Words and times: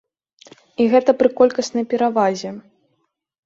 І 0.81 0.87
гэта 0.93 1.11
пры 1.21 1.29
колькаснай 1.43 1.87
перавазе. 1.95 2.49